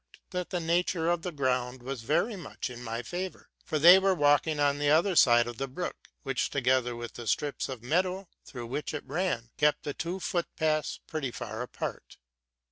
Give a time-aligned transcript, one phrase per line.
[0.31, 2.35] 45 begin: and now only I noticed that the nature of the ground was very
[2.35, 6.07] much in my favor; for they were walking on the other side of the brook,
[6.23, 9.83] which, together with the strips of meadow through which it ran, kept.
[9.83, 12.17] the two footpaths pretty far apart.